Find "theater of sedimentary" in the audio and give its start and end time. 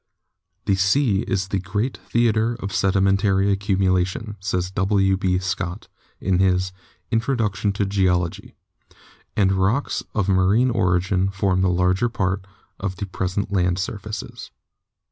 1.97-3.55